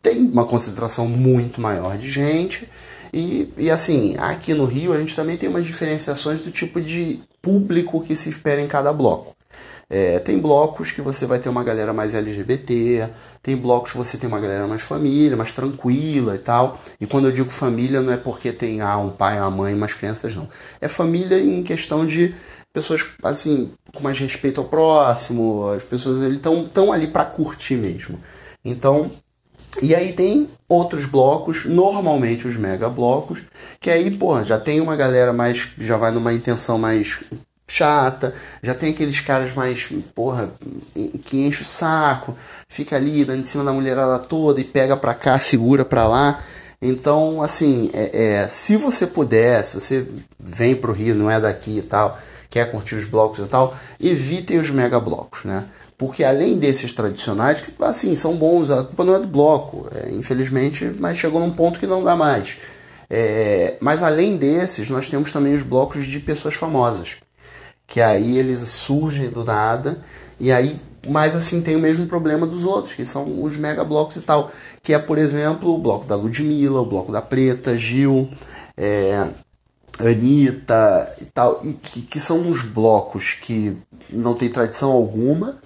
tem 0.01 0.19
uma 0.19 0.45
concentração 0.45 1.07
muito 1.07 1.59
maior 1.59 1.97
de 1.97 2.09
gente. 2.09 2.69
E, 3.11 3.51
e 3.57 3.71
assim, 3.71 4.15
aqui 4.17 4.53
no 4.53 4.65
Rio 4.65 4.93
a 4.93 4.99
gente 4.99 5.15
também 5.15 5.37
tem 5.37 5.49
umas 5.49 5.65
diferenciações 5.65 6.41
do 6.41 6.51
tipo 6.51 6.81
de 6.81 7.21
público 7.41 8.01
que 8.01 8.15
se 8.15 8.29
espera 8.29 8.61
em 8.61 8.67
cada 8.67 8.91
bloco. 8.91 9.35
É, 9.87 10.17
tem 10.19 10.39
blocos 10.39 10.91
que 10.91 11.01
você 11.01 11.27
vai 11.27 11.37
ter 11.37 11.47
uma 11.47 11.63
galera 11.63 11.93
mais 11.93 12.15
LGBT, 12.15 13.07
tem 13.41 13.55
blocos 13.55 13.91
que 13.91 13.97
você 13.97 14.17
tem 14.17 14.27
uma 14.27 14.39
galera 14.39 14.67
mais 14.67 14.81
família, 14.81 15.37
mais 15.37 15.53
tranquila 15.53 16.35
e 16.35 16.39
tal. 16.39 16.79
E 16.99 17.05
quando 17.05 17.25
eu 17.25 17.31
digo 17.31 17.51
família, 17.51 18.01
não 18.01 18.11
é 18.11 18.17
porque 18.17 18.51
tem 18.51 18.81
ah, 18.81 18.97
um 18.97 19.11
pai, 19.11 19.39
uma 19.39 19.51
mãe, 19.51 19.73
umas 19.73 19.93
crianças, 19.93 20.33
não. 20.33 20.49
É 20.81 20.87
família 20.87 21.39
em 21.39 21.61
questão 21.63 22.05
de 22.05 22.33
pessoas 22.75 23.05
assim 23.23 23.71
com 23.93 24.03
mais 24.03 24.19
respeito 24.19 24.59
ao 24.59 24.67
próximo, 24.67 25.69
as 25.69 25.81
pessoas 25.81 26.21
estão 26.31 26.65
tão 26.65 26.91
ali 26.91 27.07
para 27.07 27.23
curtir 27.23 27.75
mesmo. 27.75 28.19
Então, 28.63 29.09
e 29.81 29.95
aí 29.95 30.11
tem 30.11 30.49
outros 30.67 31.05
blocos, 31.05 31.65
normalmente 31.65 32.47
os 32.47 32.57
mega 32.57 32.89
blocos, 32.89 33.39
que 33.79 33.89
aí, 33.89 34.11
pô, 34.11 34.43
já 34.43 34.59
tem 34.59 34.81
uma 34.81 34.95
galera 34.95 35.31
mais 35.31 35.69
já 35.77 35.95
vai 35.95 36.11
numa 36.11 36.33
intenção 36.33 36.77
mais 36.77 37.19
chata, 37.67 38.33
já 38.61 38.73
tem 38.73 38.91
aqueles 38.91 39.21
caras 39.21 39.53
mais, 39.53 39.87
porra, 40.13 40.51
que 41.23 41.37
enche 41.37 41.61
o 41.61 41.65
saco, 41.65 42.35
fica 42.67 42.97
ali 42.97 43.23
dando 43.23 43.41
em 43.41 43.45
cima 43.45 43.63
da 43.63 43.71
mulherada 43.71 44.19
toda 44.19 44.59
e 44.59 44.65
pega 44.65 44.97
pra 44.97 45.15
cá, 45.15 45.39
segura 45.39 45.85
pra 45.85 46.05
lá. 46.07 46.43
Então, 46.81 47.41
assim, 47.41 47.89
é, 47.93 48.43
é, 48.43 48.47
se 48.49 48.75
você 48.75 49.07
puder, 49.07 49.63
se 49.63 49.73
você 49.73 50.05
vem 50.37 50.75
pro 50.75 50.93
Rio, 50.93 51.15
não 51.15 51.31
é 51.31 51.39
daqui 51.39 51.77
e 51.77 51.81
tal, 51.81 52.19
quer 52.49 52.71
curtir 52.71 52.95
os 52.95 53.05
blocos 53.05 53.39
e 53.39 53.47
tal, 53.47 53.75
evitem 53.99 54.59
os 54.59 54.69
mega 54.69 54.99
blocos, 54.99 55.43
né? 55.43 55.65
Porque 55.97 56.23
além 56.23 56.57
desses 56.57 56.91
tradicionais, 56.91 57.61
que 57.61 57.71
assim, 57.83 58.15
são 58.15 58.35
bons, 58.35 58.69
a 58.69 58.83
culpa 58.83 59.05
não 59.05 59.15
é 59.15 59.19
do 59.19 59.27
bloco, 59.27 59.87
é, 59.95 60.11
infelizmente, 60.11 60.93
mas 60.99 61.17
chegou 61.17 61.39
num 61.39 61.51
ponto 61.51 61.79
que 61.79 61.87
não 61.87 62.03
dá 62.03 62.15
mais. 62.15 62.57
É, 63.09 63.75
mas 63.79 64.03
além 64.03 64.35
desses, 64.35 64.89
nós 64.89 65.07
temos 65.09 65.31
também 65.31 65.55
os 65.55 65.63
blocos 65.63 66.05
de 66.05 66.19
pessoas 66.19 66.55
famosas, 66.55 67.17
que 67.87 68.01
aí 68.01 68.37
eles 68.37 68.59
surgem 68.59 69.29
do 69.29 69.43
nada, 69.43 70.03
e 70.39 70.51
aí, 70.51 70.75
mas 71.07 71.35
assim, 71.35 71.61
tem 71.61 71.75
o 71.75 71.79
mesmo 71.79 72.07
problema 72.07 72.45
dos 72.45 72.65
outros, 72.65 72.93
que 72.93 73.05
são 73.05 73.43
os 73.43 73.55
mega 73.55 73.83
blocos 73.83 74.17
e 74.17 74.21
tal, 74.21 74.51
que 74.83 74.93
é, 74.93 74.99
por 74.99 75.17
exemplo, 75.17 75.73
o 75.73 75.77
bloco 75.77 76.05
da 76.05 76.15
Ludmilla, 76.15 76.81
o 76.81 76.85
bloco 76.85 77.11
da 77.11 77.21
Preta, 77.21 77.77
Gil, 77.77 78.29
é, 78.75 79.27
Anitta 79.99 81.15
e 81.21 81.25
tal, 81.25 81.61
e 81.63 81.73
que, 81.73 82.01
que 82.01 82.19
são 82.19 82.39
uns 82.39 82.61
blocos 82.63 83.33
que 83.41 83.77
não 84.09 84.33
tem 84.33 84.49
tradição 84.49 84.91
alguma, 84.91 85.57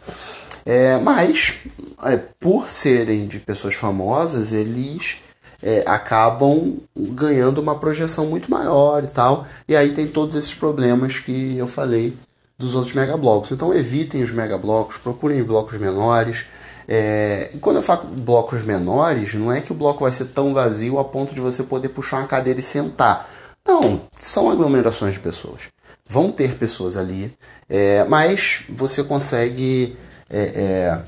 é, 0.65 0.97
mas 0.97 1.57
é, 2.03 2.17
por 2.39 2.69
serem 2.69 3.27
de 3.27 3.39
pessoas 3.39 3.73
famosas, 3.73 4.51
eles 4.51 5.17
é, 5.63 5.83
acabam 5.85 6.77
ganhando 6.95 7.59
uma 7.59 7.77
projeção 7.79 8.27
muito 8.27 8.51
maior 8.51 9.03
e 9.03 9.07
tal, 9.07 9.47
e 9.67 9.75
aí 9.75 9.93
tem 9.93 10.07
todos 10.07 10.35
esses 10.35 10.53
problemas 10.53 11.19
que 11.19 11.57
eu 11.57 11.67
falei 11.67 12.15
dos 12.57 12.75
outros 12.75 12.93
megablocos. 12.93 13.51
Então 13.51 13.73
evitem 13.73 14.21
os 14.21 14.31
megablocos, 14.31 14.97
procurem 14.97 15.43
blocos 15.43 15.77
menores. 15.79 16.45
É, 16.87 17.51
quando 17.61 17.77
eu 17.77 17.83
falo 17.83 18.03
blocos 18.05 18.63
menores, 18.63 19.33
não 19.33 19.51
é 19.51 19.61
que 19.61 19.71
o 19.71 19.75
bloco 19.75 20.01
vai 20.01 20.11
ser 20.11 20.25
tão 20.25 20.53
vazio 20.53 20.99
a 20.99 21.05
ponto 21.05 21.33
de 21.33 21.39
você 21.39 21.63
poder 21.63 21.89
puxar 21.89 22.17
uma 22.17 22.27
cadeira 22.27 22.59
e 22.59 22.63
sentar 22.63 23.29
não, 23.65 24.01
são 24.19 24.49
aglomerações 24.49 25.13
de 25.13 25.19
pessoas. 25.19 25.61
Vão 26.07 26.31
ter 26.31 26.55
pessoas 26.55 26.97
ali, 26.97 27.37
é, 27.69 28.03
mas 28.05 28.63
você 28.69 29.03
consegue 29.03 29.95
é, 30.29 31.01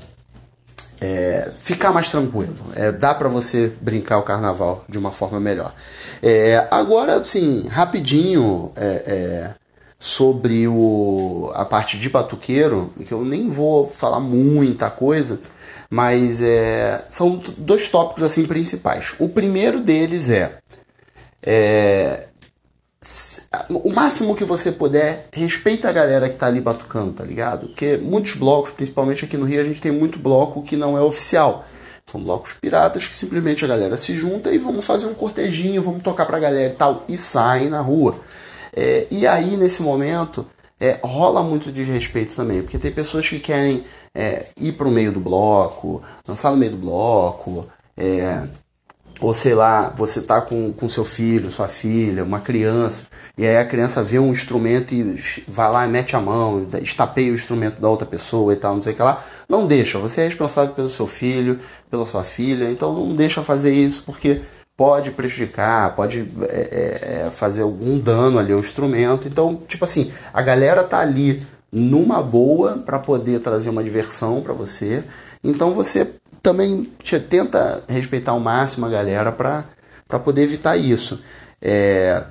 é, 1.00 1.06
é 1.06 1.52
ficar 1.58 1.92
mais 1.92 2.10
tranquilo. 2.10 2.56
É, 2.76 2.92
dá 2.92 3.12
para 3.12 3.28
você 3.28 3.72
brincar 3.80 4.18
o 4.18 4.22
carnaval 4.22 4.84
de 4.88 4.98
uma 4.98 5.10
forma 5.10 5.40
melhor. 5.40 5.74
É, 6.22 6.68
agora, 6.70 7.22
sim, 7.24 7.66
rapidinho 7.68 8.72
sobre 9.98 10.66
o, 10.66 11.52
a 11.54 11.64
parte 11.64 11.96
de 11.96 12.08
batuqueiro, 12.08 12.92
que 13.06 13.12
eu 13.12 13.24
nem 13.24 13.48
vou 13.48 13.88
falar 13.88 14.18
muita 14.18 14.90
coisa, 14.90 15.40
mas 15.88 16.42
é, 16.42 17.04
são 17.08 17.40
dois 17.56 17.88
tópicos 17.88 18.24
assim 18.24 18.44
principais. 18.44 19.14
O 19.20 19.28
primeiro 19.28 19.80
deles 19.80 20.28
é, 20.28 20.58
é 21.40 22.28
o 23.68 23.92
máximo 23.92 24.36
que 24.36 24.44
você 24.44 24.70
puder, 24.70 25.28
respeita 25.32 25.88
a 25.88 25.92
galera 25.92 26.28
que 26.28 26.36
tá 26.36 26.46
ali 26.46 26.60
batucando, 26.60 27.12
tá 27.12 27.24
ligado? 27.24 27.68
Porque 27.68 27.96
muitos 27.96 28.34
blocos, 28.34 28.70
principalmente 28.70 29.24
aqui 29.24 29.36
no 29.36 29.44
Rio, 29.44 29.60
a 29.60 29.64
gente 29.64 29.80
tem 29.80 29.90
muito 29.90 30.18
bloco 30.18 30.62
que 30.62 30.76
não 30.76 30.96
é 30.96 31.00
oficial. 31.00 31.64
São 32.06 32.22
blocos 32.22 32.54
piratas 32.54 33.06
que 33.06 33.14
simplesmente 33.14 33.64
a 33.64 33.68
galera 33.68 33.96
se 33.96 34.14
junta 34.14 34.52
e 34.52 34.58
vamos 34.58 34.84
fazer 34.84 35.06
um 35.06 35.14
cortejinho, 35.14 35.82
vamos 35.82 36.02
tocar 36.02 36.26
pra 36.26 36.38
galera 36.38 36.72
e 36.72 36.76
tal, 36.76 37.04
e 37.08 37.18
saem 37.18 37.68
na 37.68 37.80
rua. 37.80 38.16
É, 38.74 39.06
e 39.10 39.26
aí, 39.26 39.56
nesse 39.56 39.82
momento, 39.82 40.46
é, 40.78 40.98
rola 41.02 41.42
muito 41.42 41.72
desrespeito 41.72 42.34
também, 42.34 42.62
porque 42.62 42.78
tem 42.78 42.92
pessoas 42.92 43.28
que 43.28 43.38
querem 43.38 43.84
é, 44.14 44.46
ir 44.56 44.72
pro 44.72 44.90
meio 44.90 45.12
do 45.12 45.20
bloco, 45.20 46.02
dançar 46.26 46.52
no 46.52 46.58
meio 46.58 46.72
do 46.72 46.78
bloco, 46.78 47.66
é, 47.96 48.46
ou 49.22 49.32
sei 49.32 49.54
lá, 49.54 49.88
você 49.96 50.20
tá 50.20 50.40
com, 50.40 50.72
com 50.72 50.88
seu 50.88 51.04
filho, 51.04 51.48
sua 51.48 51.68
filha, 51.68 52.24
uma 52.24 52.40
criança, 52.40 53.04
e 53.38 53.46
aí 53.46 53.56
a 53.56 53.64
criança 53.64 54.02
vê 54.02 54.18
um 54.18 54.32
instrumento 54.32 54.92
e 54.92 55.22
vai 55.46 55.70
lá 55.70 55.86
e 55.86 55.88
mete 55.88 56.16
a 56.16 56.20
mão, 56.20 56.66
estapeia 56.82 57.30
o 57.30 57.34
instrumento 57.36 57.80
da 57.80 57.88
outra 57.88 58.04
pessoa 58.04 58.52
e 58.52 58.56
tal, 58.56 58.74
não 58.74 58.82
sei 58.82 58.92
o 58.92 58.96
que 58.96 59.02
lá. 59.02 59.22
Não 59.48 59.64
deixa, 59.66 59.96
você 59.98 60.22
é 60.22 60.24
responsável 60.24 60.74
pelo 60.74 60.90
seu 60.90 61.06
filho, 61.06 61.60
pela 61.88 62.04
sua 62.04 62.24
filha, 62.24 62.68
então 62.68 62.92
não 62.92 63.14
deixa 63.14 63.42
fazer 63.42 63.72
isso, 63.72 64.02
porque 64.04 64.40
pode 64.76 65.12
prejudicar, 65.12 65.94
pode 65.94 66.28
é, 66.48 67.22
é, 67.22 67.26
é 67.26 67.30
fazer 67.30 67.62
algum 67.62 68.00
dano 68.00 68.40
ali 68.40 68.52
ao 68.52 68.58
instrumento. 68.58 69.28
Então, 69.28 69.62
tipo 69.68 69.84
assim, 69.84 70.10
a 70.34 70.42
galera 70.42 70.82
tá 70.82 70.98
ali 70.98 71.40
numa 71.70 72.20
boa 72.22 72.78
para 72.84 72.98
poder 72.98 73.38
trazer 73.38 73.70
uma 73.70 73.84
diversão 73.84 74.40
para 74.40 74.52
você. 74.52 75.04
Então 75.44 75.72
você 75.72 76.06
também 76.42 76.90
tenta 77.28 77.84
respeitar 77.88 78.32
ao 78.32 78.40
máximo 78.40 78.86
a 78.86 78.90
galera 78.90 79.30
para 79.30 80.18
poder 80.18 80.42
evitar 80.42 80.76
isso. 80.76 81.22
É, 81.60 82.24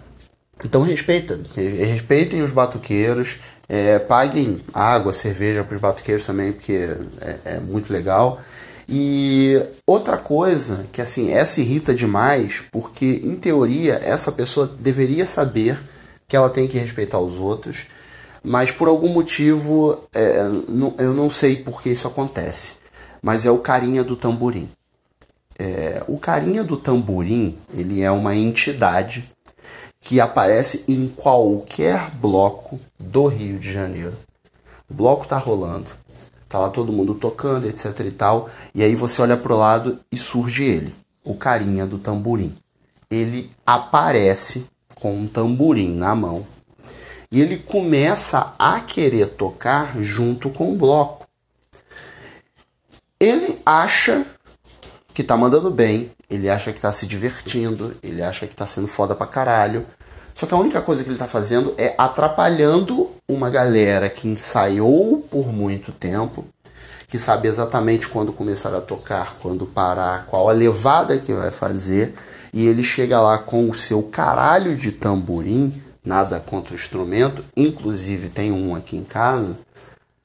então 0.63 0.81
respeita, 0.81 1.39
respeitem 1.55 2.43
os 2.43 2.51
batuqueiros, 2.51 3.39
é, 3.67 3.97
paguem 3.97 4.61
água, 4.73 5.13
cerveja 5.13 5.63
para 5.63 5.75
os 5.75 5.81
batuqueiros 5.81 6.25
também, 6.25 6.51
porque 6.51 6.95
é, 7.21 7.37
é, 7.45 7.59
muito 7.59 7.91
legal. 7.91 8.41
E 8.87 9.61
outra 9.87 10.17
coisa 10.17 10.85
que 10.91 11.01
assim, 11.01 11.31
essa 11.31 11.61
irrita 11.61 11.93
demais, 11.93 12.61
porque 12.71 13.21
em 13.23 13.35
teoria 13.35 14.01
essa 14.03 14.31
pessoa 14.31 14.69
deveria 14.79 15.25
saber 15.25 15.79
que 16.27 16.35
ela 16.35 16.49
tem 16.49 16.67
que 16.67 16.77
respeitar 16.77 17.19
os 17.19 17.39
outros, 17.39 17.87
mas 18.43 18.71
por 18.71 18.89
algum 18.89 19.07
motivo 19.07 20.03
é, 20.13 20.39
eu 20.97 21.13
não 21.13 21.29
sei 21.29 21.55
por 21.55 21.81
que 21.81 21.89
isso 21.89 22.07
acontece 22.07 22.80
mas 23.21 23.45
é 23.45 23.51
o 23.51 23.59
carinha 23.59 24.03
do 24.03 24.15
tamborim. 24.15 24.69
É, 25.59 26.03
o 26.07 26.17
carinha 26.17 26.63
do 26.63 26.75
tamborim 26.75 27.57
ele 27.73 28.01
é 28.01 28.09
uma 28.09 28.35
entidade 28.35 29.29
que 29.99 30.19
aparece 30.19 30.83
em 30.87 31.07
qualquer 31.07 32.09
bloco 32.11 32.79
do 32.99 33.27
Rio 33.27 33.59
de 33.59 33.71
Janeiro. 33.71 34.17
O 34.89 34.93
bloco 34.93 35.27
tá 35.27 35.37
rolando, 35.37 35.87
tá 36.49 36.57
lá 36.57 36.69
todo 36.69 36.91
mundo 36.91 37.13
tocando, 37.13 37.67
etc 37.67 37.99
e 37.99 38.11
tal, 38.11 38.49
e 38.73 38.83
aí 38.83 38.95
você 38.95 39.21
olha 39.21 39.37
pro 39.37 39.55
lado 39.55 39.99
e 40.11 40.17
surge 40.17 40.63
ele, 40.63 40.95
o 41.23 41.35
carinha 41.35 41.85
do 41.85 41.99
tamborim. 41.99 42.55
Ele 43.09 43.51
aparece 43.65 44.65
com 44.95 45.15
um 45.15 45.27
tamborim 45.27 45.95
na 45.95 46.15
mão 46.15 46.45
e 47.31 47.39
ele 47.39 47.57
começa 47.57 48.53
a 48.59 48.79
querer 48.81 49.27
tocar 49.27 50.01
junto 50.01 50.49
com 50.49 50.73
o 50.73 50.75
bloco. 50.75 51.20
Ele 53.21 53.61
acha 53.63 54.25
que 55.13 55.21
tá 55.21 55.37
mandando 55.37 55.69
bem, 55.69 56.11
ele 56.27 56.49
acha 56.49 56.73
que 56.73 56.79
tá 56.79 56.91
se 56.91 57.05
divertindo, 57.05 57.95
ele 58.01 58.23
acha 58.23 58.47
que 58.47 58.55
tá 58.55 58.65
sendo 58.65 58.87
foda 58.87 59.13
pra 59.13 59.27
caralho. 59.27 59.85
Só 60.33 60.47
que 60.47 60.53
a 60.55 60.57
única 60.57 60.81
coisa 60.81 61.03
que 61.03 61.09
ele 61.11 61.19
tá 61.19 61.27
fazendo 61.27 61.75
é 61.77 61.93
atrapalhando 61.99 63.11
uma 63.29 63.51
galera 63.51 64.09
que 64.09 64.27
ensaiou 64.27 65.19
por 65.29 65.53
muito 65.53 65.91
tempo, 65.91 66.47
que 67.07 67.19
sabe 67.19 67.47
exatamente 67.47 68.07
quando 68.07 68.33
começar 68.33 68.73
a 68.75 68.81
tocar, 68.81 69.35
quando 69.39 69.67
parar, 69.67 70.25
qual 70.25 70.49
a 70.49 70.53
levada 70.53 71.15
que 71.19 71.31
vai 71.31 71.51
fazer, 71.51 72.15
e 72.51 72.65
ele 72.65 72.83
chega 72.83 73.21
lá 73.21 73.37
com 73.37 73.69
o 73.69 73.75
seu 73.75 74.01
caralho 74.01 74.75
de 74.75 74.91
tamborim, 74.91 75.79
nada 76.03 76.39
contra 76.39 76.73
o 76.73 76.75
instrumento, 76.75 77.45
inclusive 77.55 78.29
tem 78.29 78.51
um 78.51 78.75
aqui 78.75 78.97
em 78.97 79.03
casa 79.03 79.59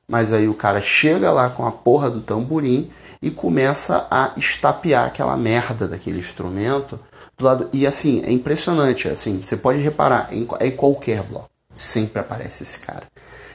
mas 0.09 0.33
aí 0.33 0.49
o 0.49 0.55
cara 0.55 0.81
chega 0.81 1.31
lá 1.31 1.51
com 1.51 1.67
a 1.67 1.73
porra 1.73 2.11
do 2.11 2.21
tamborim 2.21 2.91
e 3.21 3.31
começa 3.31 4.07
a 4.11 4.33
estapear 4.37 5.07
aquela 5.07 5.37
merda 5.37 5.89
daquele 5.89 6.19
instrumento 6.19 6.99
do 7.37 7.45
lado. 7.45 7.69
E 7.73 7.87
assim, 7.87 8.23
é 8.25 8.31
impressionante. 8.31 9.09
Assim, 9.09 9.43
você 9.43 9.57
pode 9.57 9.81
reparar 9.81 10.33
em, 10.33 10.47
em 10.61 10.71
qualquer 10.71 11.23
bloco. 11.23 11.51
Sempre 11.75 12.21
aparece 12.21 12.63
esse 12.63 12.79
cara. 12.79 13.05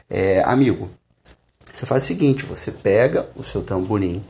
É, 0.10 0.43
amigo, 0.46 0.89
você 1.72 1.86
faz 1.86 2.03
o 2.03 2.08
seguinte: 2.08 2.46
você 2.46 2.72
pega 2.72 3.27
o 3.36 3.43
seu 3.43 3.63
tamborim, 3.63 4.24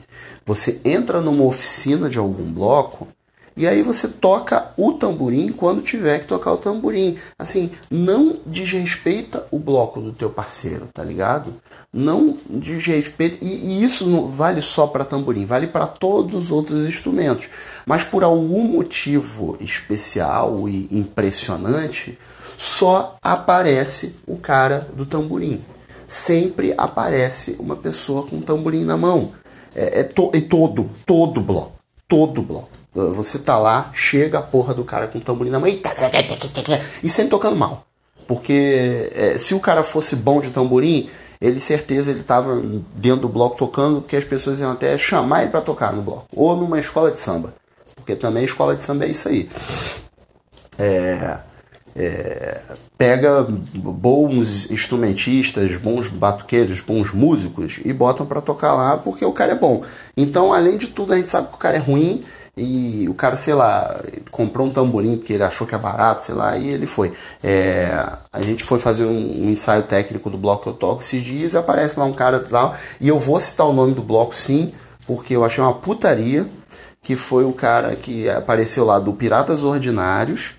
você 0.46 0.80
entra 0.86 1.22
numa 1.22 1.44
oficina 1.44 2.10
de 2.10 2.18
algum 2.20 2.52
bloco 2.52 3.08
e 3.56 3.68
aí 3.68 3.82
você 3.82 4.08
toca 4.08 4.72
o 4.78 4.94
tamborim 4.94 5.52
quando 5.52 5.82
tiver 5.82 6.20
que 6.20 6.28
tocar 6.28 6.54
o 6.54 6.58
tamborim. 6.58 7.18
Assim, 7.38 7.70
não 7.90 8.38
desrespeita 8.46 9.46
o 9.52 9.60
bloco 9.60 10.00
do 10.00 10.14
teu 10.14 10.30
parceiro, 10.30 10.88
tá 10.94 11.04
ligado? 11.04 11.54
Não 11.94 12.38
desrespeita. 12.50 13.38
E, 13.42 13.48
e 13.48 13.84
isso 13.84 14.08
não 14.08 14.28
vale 14.28 14.62
só 14.62 14.88
para 14.88 15.04
tamborim, 15.04 15.46
vale 15.46 15.68
para 15.68 15.86
todos 15.86 16.34
os 16.46 16.52
outros 16.52 16.88
instrumentos. 16.88 17.50
Mas 17.86 18.04
por 18.04 18.24
algum 18.24 18.64
motivo 18.64 19.58
especial 19.60 20.70
e 20.70 20.88
impressionante, 20.90 22.18
só 22.58 23.18
aparece 23.22 24.16
o 24.26 24.38
cara 24.38 24.88
do 24.94 25.06
tamborim. 25.06 25.62
Sempre 26.08 26.74
aparece 26.78 27.56
uma 27.60 27.76
pessoa 27.76 28.24
com 28.26 28.38
um 28.38 28.42
tamborim 28.42 28.86
na 28.86 28.96
mão. 28.96 29.34
É, 29.76 30.02
é, 30.02 30.04
to, 30.04 30.32
é 30.34 30.42
todo, 30.42 30.90
todo 31.06 31.42
bloco. 31.42 31.74
Todo 32.08 32.42
bloco. 32.42 32.81
Você 32.94 33.40
tá 33.40 33.58
lá, 33.58 33.90
chega 33.94 34.40
a 34.40 34.42
porra 34.42 34.74
do 34.74 34.84
cara 34.84 35.08
com 35.08 35.18
o 35.18 35.22
tamborim 35.22 35.50
na 35.50 35.60
mão 35.60 35.68
e, 35.68 35.82
e 37.02 37.10
sempre 37.10 37.32
tocando 37.32 37.56
mal. 37.56 37.86
Porque 38.28 39.10
é, 39.16 39.38
se 39.38 39.54
o 39.54 39.60
cara 39.60 39.84
fosse 39.84 40.16
bom 40.16 40.42
de 40.42 40.52
tamborim, 40.52 41.10
ele 41.40 41.60
certeza 41.60 42.12
ele 42.12 42.20
estava 42.20 42.62
dentro 42.96 43.22
do 43.22 43.30
bloco 43.30 43.58
tocando, 43.58 44.02
porque 44.02 44.16
as 44.16 44.26
pessoas 44.26 44.60
iam 44.60 44.72
até 44.72 44.98
chamar 44.98 45.44
ele 45.44 45.52
para 45.52 45.62
tocar 45.62 45.94
no 45.94 46.02
bloco. 46.02 46.28
Ou 46.36 46.56
numa 46.56 46.80
escola 46.80 47.10
de 47.10 47.20
samba. 47.20 47.54
Porque 47.96 48.16
também 48.16 48.44
escola 48.44 48.76
de 48.76 48.82
samba 48.82 49.06
é 49.06 49.10
isso 49.10 49.28
aí. 49.30 49.50
É, 50.78 51.40
é, 51.96 52.62
pega 52.98 53.44
bons 53.44 54.70
instrumentistas, 54.70 55.78
bons 55.78 56.08
batuqueiros, 56.08 56.82
bons 56.82 57.12
músicos 57.12 57.80
e 57.84 57.92
botam 57.92 58.26
para 58.26 58.42
tocar 58.42 58.74
lá 58.74 58.98
porque 58.98 59.26
o 59.26 59.34
cara 59.34 59.54
é 59.54 59.56
bom. 59.56 59.84
Então, 60.16 60.54
além 60.54 60.78
de 60.78 60.88
tudo, 60.88 61.14
a 61.14 61.18
gente 61.18 61.30
sabe 61.30 61.48
que 61.48 61.56
o 61.56 61.58
cara 61.58 61.76
é 61.76 61.80
ruim 61.80 62.24
e 62.62 63.10
o 63.10 63.14
cara, 63.14 63.36
sei 63.36 63.54
lá, 63.54 64.00
comprou 64.30 64.68
um 64.68 64.70
tamborim 64.70 65.18
porque 65.18 65.34
ele 65.34 65.44
achou 65.44 65.66
que 65.66 65.74
é 65.74 65.78
barato, 65.78 66.26
sei 66.26 66.36
lá, 66.36 66.56
e 66.58 66.70
ele 66.70 66.86
foi. 66.86 67.12
É, 67.44 67.92
a 68.32 68.42
gente 68.42 68.64
foi 68.64 68.78
fazer 68.78 69.06
um, 69.06 69.46
um, 69.46 69.50
ensaio 69.50 69.84
técnico 69.84 70.30
do 70.30 70.38
bloco 70.38 70.64
que 70.64 70.70
eu 70.70 70.74
toco 70.74 71.02
esses 71.02 71.24
dias 71.24 71.56
aparece 71.56 72.00
lá 72.00 72.06
um 72.06 72.14
cara 72.14 72.40
tal, 72.40 72.76
e 73.00 73.08
eu 73.08 73.18
vou 73.18 73.40
citar 73.40 73.68
o 73.68 73.74
nome 73.74 73.94
do 73.94 74.04
bloco 74.04 74.36
sim, 74.36 74.72
porque 75.08 75.36
eu 75.36 75.44
achei 75.44 75.64
uma 75.64 75.74
putaria, 75.74 76.48
que 77.02 77.16
foi 77.16 77.44
o 77.44 77.52
cara 77.52 77.96
que 77.96 78.30
apareceu 78.30 78.86
lá 78.86 79.00
do 79.00 79.12
Piratas 79.14 79.64
Ordinários, 79.64 80.54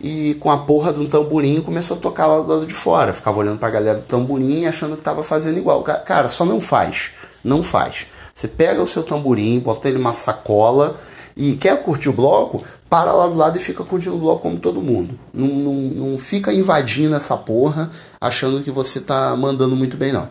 e 0.00 0.34
com 0.40 0.50
a 0.50 0.58
porra 0.58 0.92
de 0.92 1.00
um 1.00 1.08
tamborim 1.08 1.60
começou 1.60 1.96
a 1.96 2.00
tocar 2.00 2.26
lá 2.26 2.40
do 2.40 2.48
lado 2.48 2.66
de 2.66 2.74
fora. 2.74 3.12
Ficava 3.12 3.38
olhando 3.38 3.58
pra 3.58 3.70
galera 3.70 3.98
do 3.98 4.04
tamborim 4.04 4.66
achando 4.66 4.96
que 4.96 5.02
tava 5.02 5.22
fazendo 5.22 5.58
igual. 5.58 5.80
Cara, 5.82 6.28
só 6.28 6.44
não 6.44 6.60
faz. 6.60 7.12
Não 7.44 7.62
faz. 7.62 8.06
Você 8.34 8.48
pega 8.48 8.82
o 8.82 8.86
seu 8.86 9.04
tamborim, 9.04 9.60
bota 9.60 9.88
ele 9.88 9.98
numa 9.98 10.12
sacola 10.12 10.98
e 11.36 11.56
quer 11.56 11.82
curtir 11.82 12.08
o 12.08 12.12
bloco, 12.12 12.64
para 12.88 13.12
lá 13.12 13.26
do 13.26 13.34
lado 13.34 13.56
e 13.56 13.60
fica 13.60 13.82
curtindo 13.82 14.16
o 14.16 14.18
bloco 14.18 14.42
como 14.42 14.58
todo 14.58 14.82
mundo. 14.82 15.18
Não, 15.32 15.46
não, 15.48 15.72
não 15.72 16.18
fica 16.18 16.52
invadindo 16.52 17.14
essa 17.14 17.36
porra 17.36 17.90
achando 18.20 18.62
que 18.62 18.70
você 18.70 19.00
tá 19.00 19.34
mandando 19.34 19.74
muito 19.74 19.96
bem, 19.96 20.12
não. 20.12 20.28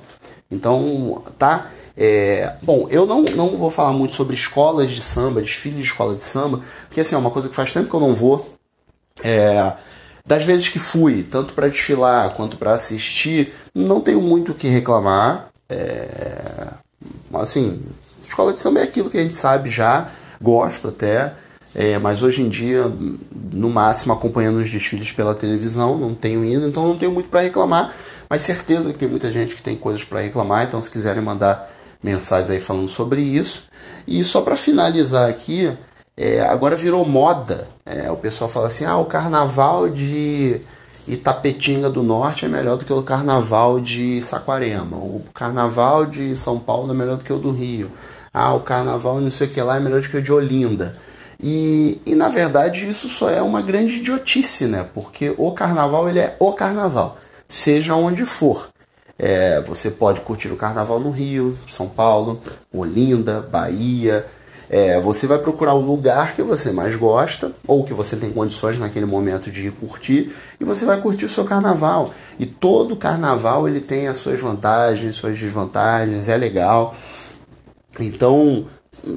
Então, 0.51 1.23
tá? 1.39 1.71
É, 1.97 2.55
bom, 2.61 2.87
eu 2.89 3.05
não, 3.05 3.23
não 3.23 3.57
vou 3.57 3.71
falar 3.71 3.93
muito 3.93 4.13
sobre 4.13 4.35
escolas 4.35 4.91
de 4.91 5.01
samba, 5.01 5.41
desfile 5.41 5.77
de 5.77 5.81
escola 5.81 6.15
de 6.15 6.21
samba, 6.21 6.61
porque 6.87 7.01
assim, 7.01 7.15
é 7.15 7.17
uma 7.17 7.31
coisa 7.31 7.49
que 7.49 7.55
faz 7.55 7.73
tempo 7.73 7.89
que 7.89 7.95
eu 7.95 7.99
não 7.99 8.13
vou. 8.13 8.55
É, 9.23 9.73
das 10.25 10.45
vezes 10.45 10.69
que 10.69 10.79
fui, 10.79 11.23
tanto 11.23 11.53
para 11.53 11.67
desfilar 11.67 12.31
quanto 12.35 12.57
para 12.57 12.73
assistir, 12.73 13.53
não 13.73 13.99
tenho 13.99 14.21
muito 14.21 14.51
o 14.51 14.55
que 14.55 14.67
reclamar. 14.67 15.49
É, 15.67 16.67
assim, 17.33 17.81
escola 18.21 18.53
de 18.53 18.59
samba 18.59 18.81
é 18.81 18.83
aquilo 18.83 19.09
que 19.09 19.17
a 19.17 19.21
gente 19.21 19.35
sabe 19.35 19.69
já, 19.69 20.11
gosto 20.41 20.87
até, 20.89 21.33
é, 21.73 21.97
mas 21.97 22.21
hoje 22.21 22.41
em 22.41 22.49
dia, 22.49 22.91
no 23.53 23.69
máximo 23.69 24.13
acompanhando 24.13 24.57
os 24.57 24.69
desfiles 24.69 25.11
pela 25.11 25.33
televisão, 25.33 25.97
não 25.97 26.13
tenho 26.13 26.43
ido, 26.43 26.67
então 26.67 26.87
não 26.87 26.97
tenho 26.97 27.11
muito 27.11 27.29
para 27.29 27.41
reclamar, 27.41 27.93
mas 28.29 28.41
certeza 28.41 28.91
que 28.91 28.99
tem 28.99 29.09
muita 29.09 29.31
gente 29.31 29.55
que 29.55 29.61
tem 29.61 29.75
coisas 29.75 30.03
para 30.03 30.21
reclamar, 30.21 30.65
então 30.65 30.81
se 30.81 30.89
quiserem 30.89 31.21
mandar 31.21 31.71
mensagens 32.03 32.49
aí 32.49 32.59
falando 32.59 32.87
sobre 32.87 33.21
isso. 33.21 33.69
E 34.07 34.23
só 34.23 34.41
para 34.41 34.55
finalizar 34.55 35.29
aqui, 35.29 35.71
é, 36.17 36.41
agora 36.41 36.75
virou 36.75 37.05
moda. 37.05 37.67
É, 37.85 38.11
o 38.11 38.17
pessoal 38.17 38.49
fala 38.49 38.67
assim: 38.67 38.85
ah, 38.85 38.97
o 38.97 39.05
carnaval 39.05 39.89
de 39.89 40.61
Itapetinga 41.07 41.89
do 41.89 42.03
Norte 42.03 42.45
é 42.45 42.49
melhor 42.49 42.77
do 42.77 42.85
que 42.85 42.93
o 42.93 43.03
carnaval 43.03 43.79
de 43.79 44.21
Saquarema. 44.21 44.97
O 44.97 45.23
carnaval 45.33 46.05
de 46.05 46.35
São 46.35 46.59
Paulo 46.59 46.91
é 46.91 46.95
melhor 46.95 47.17
do 47.17 47.23
que 47.23 47.33
o 47.33 47.39
do 47.39 47.51
Rio. 47.51 47.91
Ah, 48.33 48.53
o 48.53 48.61
carnaval 48.61 49.19
não 49.19 49.31
sei 49.31 49.47
o 49.47 49.49
que 49.49 49.61
lá 49.61 49.77
é 49.77 49.79
melhor 49.79 50.01
do 50.01 50.09
que 50.09 50.17
o 50.17 50.21
de 50.21 50.31
Olinda. 50.31 50.95
E, 51.41 51.99
e 52.05 52.15
na 52.15 52.29
verdade 52.29 52.89
isso 52.89 53.09
só 53.09 53.29
é 53.29 53.41
uma 53.41 53.61
grande 53.61 53.97
idiotice, 53.97 54.65
né? 54.65 54.87
Porque 54.93 55.33
o 55.37 55.51
carnaval 55.51 56.07
ele 56.07 56.19
é 56.19 56.35
o 56.39 56.53
carnaval, 56.53 57.17
seja 57.47 57.95
onde 57.95 58.25
for. 58.25 58.69
É, 59.17 59.61
você 59.61 59.91
pode 59.91 60.21
curtir 60.21 60.47
o 60.49 60.55
carnaval 60.55 60.99
no 60.99 61.11
Rio, 61.11 61.57
São 61.69 61.87
Paulo, 61.87 62.41
Olinda, 62.73 63.41
Bahia, 63.41 64.25
é, 64.73 64.97
você 65.01 65.27
vai 65.27 65.37
procurar 65.37 65.73
o 65.73 65.81
lugar 65.81 66.33
que 66.33 66.41
você 66.41 66.71
mais 66.71 66.95
gosta, 66.95 67.51
ou 67.67 67.83
que 67.83 67.93
você 67.93 68.15
tem 68.15 68.31
condições 68.31 68.79
naquele 68.79 69.05
momento 69.05 69.51
de 69.51 69.69
curtir, 69.69 70.33
e 70.57 70.63
você 70.63 70.85
vai 70.85 70.97
curtir 71.01 71.25
o 71.25 71.29
seu 71.29 71.43
carnaval. 71.43 72.13
E 72.39 72.45
todo 72.45 72.95
carnaval 72.95 73.67
ele 73.67 73.81
tem 73.81 74.07
as 74.07 74.17
suas 74.19 74.39
vantagens, 74.39 75.15
suas 75.15 75.37
desvantagens, 75.37 76.29
é 76.29 76.37
legal. 76.37 76.95
Então, 77.99 78.65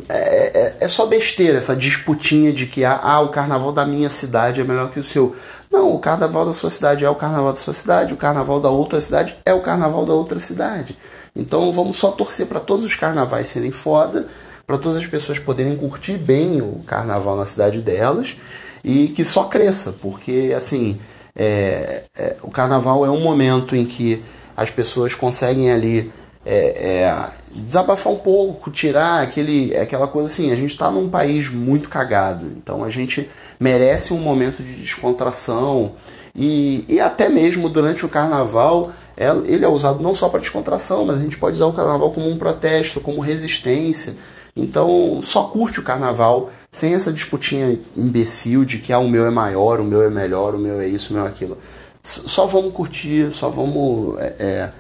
é, 0.09 0.59
é, 0.59 0.77
é, 0.81 0.89
só 0.89 1.07
besteira 1.07 1.59
essa 1.59 1.75
disputinha 1.75 2.53
de 2.53 2.67
que 2.67 2.85
ah, 2.85 2.99
ah, 3.03 3.21
o 3.21 3.29
carnaval 3.29 3.73
da 3.73 3.85
minha 3.85 4.09
cidade 4.11 4.61
é 4.61 4.65
melhor 4.65 4.91
que 4.91 5.01
o 5.01 5.05
seu. 5.05 5.35
Não, 5.71 5.95
o 5.95 5.99
carnaval 5.99 6.47
da 6.47 6.55
sua 6.55 6.71
cidade 6.71 7.05
é 7.05 7.11
o 7.11 7.15
carnaval 7.15 7.53
da 7.53 7.59
sua 7.59 7.75
cidade, 7.75 8.15
o 8.15 8.17
carnaval 8.17 8.61
da 8.61 8.71
outra 8.71 9.01
cidade 9.01 9.37
é 9.45 9.53
o 9.53 9.61
carnaval 9.61 10.05
da 10.05 10.15
outra 10.15 10.39
cidade. 10.39 10.97
Então 11.35 11.73
vamos 11.73 11.97
só 11.97 12.13
torcer 12.13 12.47
para 12.47 12.61
todos 12.61 12.85
os 12.85 12.95
carnavais 12.95 13.49
serem 13.49 13.73
foda 13.73 14.29
para 14.67 14.79
todas 14.79 14.99
as 14.99 15.07
pessoas 15.07 15.39
poderem 15.39 15.77
curtir 15.77 16.17
bem 16.17 16.63
o 16.63 16.81
carnaval 16.87 17.37
na 17.37 17.45
cidade 17.45 17.81
delas 17.81 18.37
e 18.83 19.09
que 19.09 19.25
só 19.25 19.45
cresça, 19.45 19.95
porque 20.01 20.55
assim 20.57 20.99
é, 21.35 22.05
é, 22.17 22.37
o 22.43 22.51
carnaval 22.51 23.05
é 23.05 23.11
um 23.11 23.21
momento 23.21 23.75
em 23.75 23.85
que 23.85 24.23
as 24.57 24.71
pessoas 24.71 25.15
conseguem 25.15 25.71
ali 25.71 26.13
é, 26.45 27.03
é 27.03 27.31
desabafar 27.51 28.13
um 28.13 28.19
pouco, 28.19 28.71
tirar 28.71 29.23
aquele, 29.23 29.77
aquela 29.77 30.09
coisa 30.09 30.29
assim. 30.29 30.53
A 30.53 30.57
gente 30.57 30.71
está 30.71 30.91
num 30.91 31.09
país 31.09 31.49
muito 31.49 31.89
cagado, 31.89 32.47
então 32.57 32.83
a 32.83 32.91
gente 32.91 33.29
merece 33.59 34.13
um 34.13 34.19
momento 34.19 34.63
de 34.63 34.75
descontração 34.75 35.93
e, 36.35 36.85
e 36.89 37.01
até 37.01 37.29
mesmo 37.29 37.69
durante 37.69 38.05
o 38.05 38.09
carnaval 38.09 38.93
é, 39.17 39.29
ele 39.47 39.65
é 39.65 39.69
usado 39.69 40.03
não 40.03 40.15
só 40.15 40.29
para 40.29 40.41
descontração, 40.41 41.07
mas 41.07 41.17
a 41.17 41.21
gente 41.21 41.39
pode 41.39 41.55
usar 41.55 41.67
o 41.67 41.73
carnaval 41.73 42.11
como 42.11 42.29
um 42.29 42.37
protesto, 42.37 43.01
como 43.01 43.21
resistência. 43.21 44.15
Então, 44.57 45.21
só 45.23 45.45
curte 45.45 45.81
o 45.81 45.83
carnaval 45.83 46.51
sem 46.71 46.95
essa 46.95 47.13
disputinha 47.13 47.79
imbecil 47.97 48.65
de 48.65 48.79
que 48.79 48.93
ah, 48.93 48.99
o 48.99 49.09
meu 49.09 49.27
é 49.27 49.31
maior, 49.31 49.81
o 49.81 49.85
meu 49.85 50.03
é 50.03 50.11
melhor, 50.11 50.55
o 50.55 50.59
meu 50.59 50.81
é 50.81 50.87
isso, 50.87 51.13
o 51.13 51.17
meu 51.17 51.25
é 51.25 51.29
aquilo. 51.29 51.59
Só 52.03 52.47
vamos 52.47 52.73
curtir, 52.73 53.33
só 53.33 53.49
vamos 53.49 54.19
é, 54.21 54.35
é, 54.39 54.73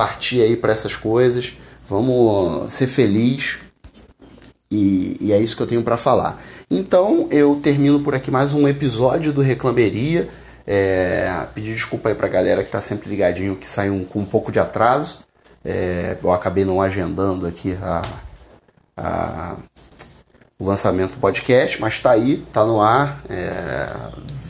partir 0.00 0.40
aí 0.40 0.56
para 0.56 0.72
essas 0.72 0.96
coisas, 0.96 1.52
vamos 1.86 2.72
ser 2.72 2.86
feliz 2.86 3.58
e, 4.70 5.14
e, 5.20 5.30
é 5.30 5.38
isso 5.38 5.54
que 5.54 5.62
eu 5.62 5.66
tenho 5.66 5.82
para 5.82 5.98
falar. 5.98 6.40
Então, 6.70 7.28
eu 7.30 7.60
termino 7.62 8.00
por 8.00 8.14
aqui 8.14 8.30
mais 8.30 8.54
um 8.54 8.66
episódio 8.66 9.30
do 9.30 9.42
Reclameria. 9.42 10.26
É, 10.66 11.46
pedir 11.54 11.74
desculpa 11.74 12.08
aí 12.08 12.14
pra 12.14 12.28
galera 12.28 12.64
que 12.64 12.70
tá 12.70 12.80
sempre 12.80 13.10
ligadinho, 13.10 13.56
que 13.56 13.68
saiu 13.68 14.06
com 14.08 14.20
um 14.20 14.24
pouco 14.24 14.50
de 14.50 14.58
atraso. 14.58 15.18
É, 15.62 16.16
eu 16.22 16.32
acabei 16.32 16.64
não 16.64 16.80
agendando 16.80 17.46
aqui 17.46 17.76
a 17.82 18.00
a, 18.96 19.56
o 20.60 20.66
lançamento 20.66 21.12
do 21.12 21.18
podcast, 21.18 21.80
mas 21.80 21.94
está 21.94 22.10
aí, 22.10 22.44
está 22.46 22.66
no 22.66 22.82
ar. 22.82 23.22
É, 23.30 23.88